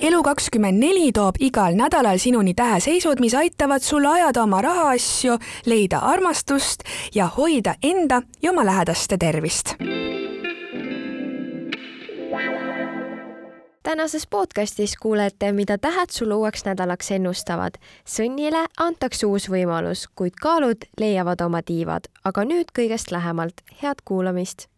elu24 0.00 1.12
toob 1.14 1.34
igal 1.40 1.74
nädalal 1.74 2.18
sinuni 2.18 2.54
täheseisud, 2.54 3.20
mis 3.20 3.34
aitavad 3.34 3.80
sul 3.80 4.04
ajada 4.04 4.42
oma 4.42 4.62
rahaasju, 4.62 5.38
leida 5.66 5.98
armastust 5.98 6.80
ja 7.14 7.26
hoida 7.26 7.74
enda 7.82 8.22
ja 8.42 8.50
oma 8.50 8.64
lähedaste 8.64 9.16
tervist. 9.18 9.74
tänases 13.82 14.26
podcastis 14.26 14.96
kuulete, 14.96 15.52
mida 15.52 15.78
tähed 15.78 16.10
sulle 16.10 16.34
uueks 16.34 16.64
nädalaks 16.64 17.10
ennustavad. 17.10 17.74
Sõnnile 18.06 18.66
antakse 18.78 19.26
uus 19.26 19.48
võimalus, 19.50 20.06
kuid 20.14 20.36
kaalud 20.40 20.84
leiavad 21.00 21.40
oma 21.40 21.62
tiivad, 21.62 22.06
aga 22.24 22.44
nüüd 22.44 22.70
kõigest 22.78 23.10
lähemalt. 23.10 23.60
head 23.82 24.04
kuulamist 24.04 24.68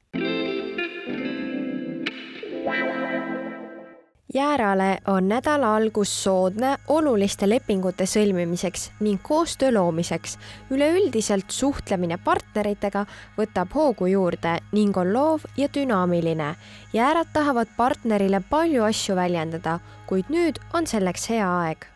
Jäärale 4.34 4.98
on 5.06 5.28
nädala 5.28 5.76
algus 5.76 6.24
soodne 6.24 6.76
oluliste 6.88 7.48
lepingute 7.48 8.06
sõlmimiseks 8.08 8.86
ning 9.00 9.20
koostöö 9.22 9.74
loomiseks. 9.74 10.38
üleüldiselt 10.70 11.50
suhtlemine 11.50 12.16
partneritega 12.16 13.04
võtab 13.36 13.74
hoogu 13.74 14.06
juurde 14.06 14.54
ning 14.72 14.96
on 14.96 15.12
loov 15.12 15.44
ja 15.56 15.68
dünaamiline. 15.74 16.54
jäärad 16.92 17.26
tahavad 17.32 17.68
partnerile 17.76 18.40
palju 18.50 18.82
asju 18.84 19.16
väljendada, 19.16 19.78
kuid 20.06 20.24
nüüd 20.28 20.56
on 20.72 20.86
selleks 20.86 21.28
hea 21.28 21.52
aeg. 21.58 21.86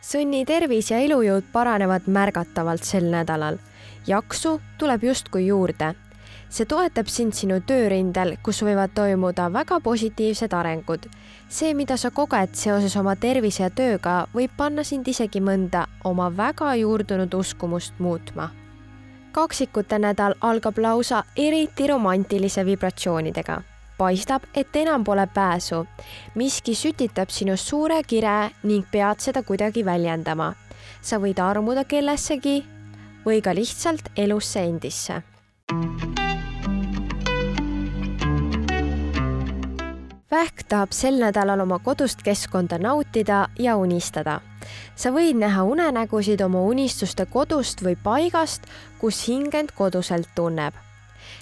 Sõnni 0.00 0.46
tervis 0.46 0.90
ja 0.90 0.98
elujõud 0.98 1.52
paranevad 1.52 2.02
märgatavalt 2.06 2.84
sel 2.84 3.04
nädalal. 3.04 3.58
jaksu 4.06 4.60
tuleb 4.78 5.04
justkui 5.04 5.46
juurde 5.46 5.94
see 6.50 6.64
toetab 6.64 7.08
sind 7.12 7.36
sinu 7.36 7.60
töörindel, 7.60 8.36
kus 8.42 8.62
võivad 8.64 8.94
toimuda 8.96 9.48
väga 9.52 9.80
positiivsed 9.84 10.52
arengud. 10.52 11.06
see, 11.48 11.74
mida 11.74 11.96
sa 11.96 12.10
koged 12.10 12.54
seoses 12.54 12.96
oma 12.96 13.16
tervise 13.16 13.62
ja 13.62 13.70
tööga, 13.70 14.26
võib 14.34 14.50
panna 14.56 14.84
sind 14.84 15.08
isegi 15.08 15.40
mõnda 15.40 15.86
oma 16.04 16.30
väga 16.30 16.74
juurdunud 16.74 17.34
uskumust 17.34 17.94
muutma. 17.98 18.50
kaksikute 19.32 19.98
nädal 19.98 20.34
algab 20.40 20.78
lausa 20.78 21.24
eriti 21.36 21.86
romantilise 21.86 22.64
vibratsioonidega. 22.64 23.62
paistab, 23.98 24.42
et 24.54 24.76
enam 24.76 25.04
pole 25.04 25.26
pääsu. 25.34 25.86
miski 26.34 26.74
sütitab 26.74 27.28
sinust 27.30 27.66
suure 27.66 28.02
kire 28.02 28.50
ning 28.62 28.86
pead 28.90 29.20
seda 29.20 29.42
kuidagi 29.42 29.84
väljendama. 29.84 30.54
sa 31.02 31.18
võid 31.18 31.38
armuda 31.38 31.84
kellessegi 31.84 32.64
või 33.26 33.42
ka 33.42 33.54
lihtsalt 33.54 34.08
elusse 34.16 34.60
endisse 34.60 35.22
Vähk 40.38 40.60
tahab 40.70 40.92
sel 40.94 41.16
nädalal 41.18 41.64
oma 41.64 41.80
kodust 41.82 42.20
keskkonda 42.22 42.76
nautida 42.78 43.48
ja 43.58 43.72
unistada. 43.76 44.40
sa 44.96 45.10
võid 45.10 45.34
näha 45.40 45.64
unenägusid 45.66 46.40
oma 46.44 46.60
unistuste 46.62 47.24
kodust 47.26 47.82
või 47.82 47.96
paigast, 48.02 48.68
kus 49.00 49.18
hing 49.28 49.54
end 49.54 49.72
koduselt 49.74 50.28
tunneb. 50.34 50.74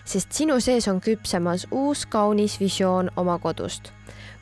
sest 0.04 0.32
sinu 0.32 0.60
sees 0.60 0.88
on 0.88 1.00
küpsemas 1.00 1.66
uus 1.70 2.06
kaunis 2.06 2.60
visioon 2.60 3.10
oma 3.16 3.38
kodust. 3.38 3.92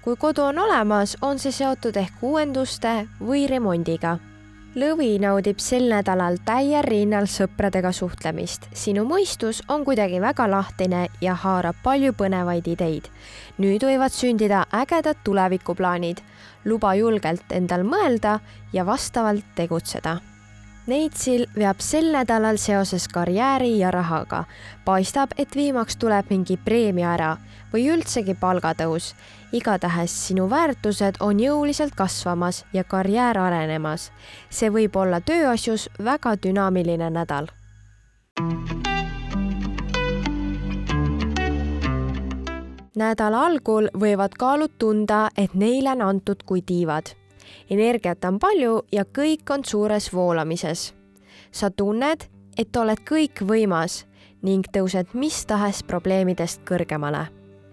kui 0.03 0.17
kodu 0.17 0.43
on 0.43 0.59
olemas, 0.59 1.17
on 1.23 1.39
see 1.39 1.53
seotud 1.53 1.97
ehk 1.97 2.23
uuenduste 2.23 3.09
või 3.21 3.49
remondiga 3.51 4.19
lõvi 4.75 5.21
naudib 5.23 5.61
sel 5.63 5.87
nädalal 5.87 6.41
täiel 6.43 6.83
rinnal 6.83 7.29
sõpradega 7.31 7.93
suhtlemist. 7.95 8.67
sinu 8.75 9.05
mõistus 9.07 9.63
on 9.69 9.85
kuidagi 9.85 10.21
väga 10.21 10.49
lahtine 10.51 11.07
ja 11.21 11.35
haarab 11.35 11.77
palju 11.83 12.13
põnevaid 12.13 12.67
ideid. 12.67 13.09
nüüd 13.59 13.87
võivad 13.87 14.11
sündida 14.11 14.65
ägedad 14.73 15.17
tulevikuplaanid. 15.25 16.21
luba 16.65 16.95
julgelt 16.95 17.53
endal 17.53 17.83
mõelda 17.83 18.41
ja 18.73 18.87
vastavalt 18.87 19.45
tegutseda 19.55 20.34
Neitsil 20.87 21.47
veab 21.57 21.79
sel 21.81 22.11
nädalal 22.13 22.59
seoses 22.61 23.07
karjääri 23.09 23.79
ja 23.79 23.91
rahaga. 23.91 24.45
paistab, 24.85 25.31
et 25.39 25.57
viimaks 25.57 25.97
tuleb 25.97 26.27
mingi 26.31 26.57
preemia 26.57 27.15
ära 27.15 27.37
või 27.73 27.89
üldsegi 27.89 28.35
palgatõus. 28.35 29.15
igatahes 29.53 30.27
sinu 30.27 30.51
väärtused 30.51 31.17
on 31.21 31.41
jõuliselt 31.41 31.95
kasvamas 31.97 32.65
ja 32.73 32.85
karjäär 32.85 33.39
arenemas. 33.39 34.13
see 34.51 34.69
võib 34.71 34.97
olla 34.97 35.21
tööasjus 35.21 35.89
väga 36.05 36.37
dünaamiline 36.43 37.11
nädal. 37.11 37.47
nädala 42.97 43.47
algul 43.47 43.89
võivad 43.95 44.37
kaalud 44.39 44.71
tunda, 44.79 45.29
et 45.37 45.55
neile 45.55 45.91
on 45.91 46.03
antud 46.03 46.43
kui 46.45 46.63
tiivad 46.63 47.24
energiat 47.71 48.25
on 48.25 48.39
palju 48.39 48.83
ja 48.93 49.05
kõik 49.05 49.51
on 49.51 49.65
suures 49.65 50.13
voolamises. 50.13 50.95
sa 51.51 51.71
tunned, 51.71 52.25
et 52.59 52.77
oled 52.77 52.99
kõikvõimas 53.11 54.05
ning 54.43 54.67
tõused 54.73 55.15
mis 55.15 55.47
tahes 55.47 55.83
probleemidest 55.83 56.61
kõrgemale. 56.65 57.27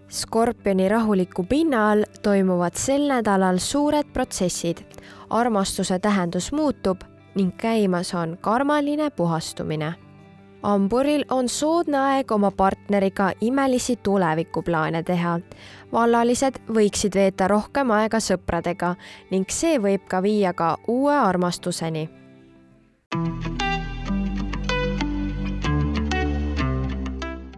Skorpioni 0.09 0.89
rahuliku 0.89 1.43
pinna 1.43 1.91
all 1.91 2.03
toimuvad 2.23 2.75
sel 2.75 3.07
nädalal 3.07 3.59
suured 3.59 4.05
protsessid. 4.13 4.77
armastuse 5.29 5.99
tähendus 5.99 6.51
muutub 6.51 7.03
ning 7.35 7.55
käimas 7.57 8.13
on 8.13 8.37
karmaline 8.41 9.09
puhastumine 9.09 10.10
Amburil 10.63 11.23
on 11.29 11.47
soodne 11.49 11.97
aeg 11.97 12.31
oma 12.31 12.51
partneriga 12.51 13.31
imelisi 13.41 13.95
tulevikuplaane 14.03 15.03
teha. 15.03 15.39
vallalised 15.91 16.59
võiksid 16.69 17.15
veeta 17.17 17.47
rohkem 17.47 17.91
aega 17.91 18.19
sõpradega 18.21 18.95
ning 19.31 19.49
see 19.49 19.79
võib 19.81 20.05
ka 20.07 20.21
viia 20.21 20.53
ka 20.53 20.77
uue 20.87 21.15
armastuseni. 21.17 22.09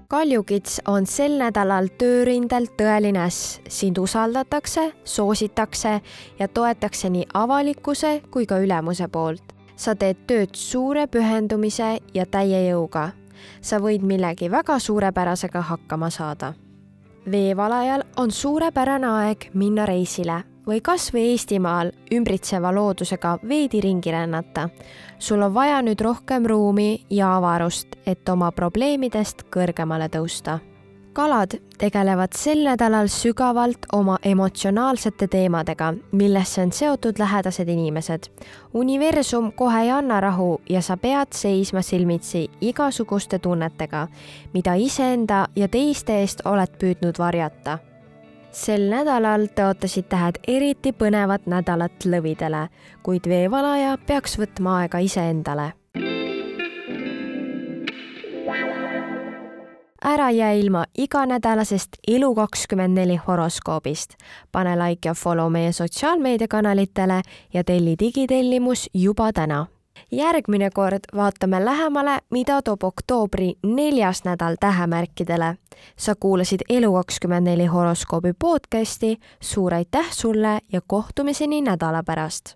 kaljukits 0.07 0.81
on 0.87 1.05
sel 1.05 1.35
nädalal 1.41 1.87
töörindel 1.97 2.67
tõeline 2.77 3.19
äss, 3.25 3.59
sind 3.67 3.97
usaldatakse, 3.97 4.93
soositakse 5.03 6.01
ja 6.39 6.47
toetakse 6.47 7.09
nii 7.09 7.25
avalikkuse 7.33 8.21
kui 8.31 8.45
ka 8.45 8.59
ülemuse 8.63 9.07
poolt 9.07 9.53
sa 9.75 9.95
teed 9.95 10.17
tööd 10.27 10.55
suure 10.55 11.07
pühendumise 11.07 11.97
ja 12.13 12.25
täie 12.25 12.69
jõuga. 12.69 13.11
sa 13.61 13.79
võid 13.79 14.01
millegi 14.01 14.49
väga 14.51 14.79
suurepärasega 14.79 15.61
hakkama 15.61 16.09
saada. 16.09 16.53
veevalajal 17.31 18.03
on 18.17 18.31
suurepärane 18.31 19.07
aeg 19.07 19.49
minna 19.53 19.85
reisile 19.85 20.43
või 20.67 20.81
kas 20.81 21.13
või 21.13 21.31
Eestimaal 21.31 21.91
ümbritseva 22.11 22.71
loodusega 22.71 23.37
veidi 23.47 23.81
ringi 23.81 24.11
rännata. 24.11 24.69
sul 25.19 25.41
on 25.41 25.53
vaja 25.53 25.81
nüüd 25.81 26.01
rohkem 26.01 26.45
ruumi 26.45 27.05
ja 27.09 27.35
avarust, 27.37 27.87
et 28.05 28.29
oma 28.29 28.51
probleemidest 28.51 29.43
kõrgemale 29.49 30.09
tõusta 30.09 30.59
kalad 31.13 31.51
tegelevad 31.77 32.33
sel 32.35 32.63
nädalal 32.65 33.07
sügavalt 33.07 33.85
oma 33.93 34.17
emotsionaalsete 34.23 35.27
teemadega, 35.27 35.93
millesse 36.11 36.61
on 36.61 36.71
seotud 36.71 37.19
lähedased 37.19 37.69
inimesed. 37.69 38.23
universum 38.73 39.51
kohe 39.51 39.81
ei 39.81 39.91
anna 39.91 40.19
rahu 40.21 40.61
ja 40.69 40.81
sa 40.81 40.97
pead 40.97 41.27
seisma 41.31 41.81
silmitsi 41.81 42.49
igasuguste 42.61 43.39
tunnetega, 43.39 44.07
mida 44.53 44.73
iseenda 44.73 45.47
ja 45.55 45.67
teiste 45.67 46.19
eest 46.19 46.41
oled 46.45 46.77
püüdnud 46.79 47.19
varjata 47.19 47.77
sel 48.53 48.89
nädalal 48.89 49.47
tõotasid 49.57 50.05
tähed 50.09 50.37
eriti 50.47 50.91
põnevat 50.93 51.47
nädalat 51.49 52.05
lõvidele, 52.05 52.67
kuid 53.03 53.29
veevalaja 53.29 53.97
peaks 54.07 54.37
võtma 54.37 54.77
aega 54.83 55.01
iseendale 55.01 55.73
ära 60.03 60.31
jää 60.31 60.51
ilma 60.51 60.85
iganädalasest 60.97 61.89
Elu24 62.11 63.19
horoskoobist. 63.27 64.13
pane 64.51 64.75
like 64.75 65.09
ja 65.09 65.13
follow 65.13 65.51
meie 65.51 65.71
sotsiaalmeediakanalitele 65.71 67.21
ja 67.53 67.63
telli 67.63 67.95
digitellimus 67.99 68.89
juba 68.93 69.33
täna. 69.33 69.65
järgmine 70.11 70.69
kord 70.69 70.99
vaatame 71.15 71.65
lähemale, 71.65 72.19
mida 72.29 72.61
toob 72.61 72.83
oktoobri 72.83 73.53
neljas 73.65 74.23
nädal 74.23 74.55
tähemärkidele. 74.59 75.57
sa 75.97 76.15
kuulasid 76.15 76.61
Elu24 76.73 77.67
horoskoobi 77.67 78.33
podcasti, 78.39 79.17
suur 79.39 79.73
aitäh 79.73 80.11
sulle 80.11 80.59
ja 80.71 80.81
kohtumiseni 80.87 81.61
nädala 81.61 82.03
pärast 82.03 82.55